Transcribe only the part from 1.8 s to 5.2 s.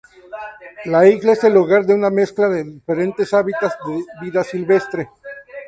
de una mezcla de diferentes hábitats de vida silvestre.